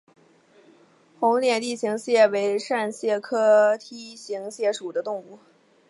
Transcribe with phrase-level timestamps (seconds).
[1.19, 5.37] 红点梯形蟹为扇蟹科梯形蟹属的动物。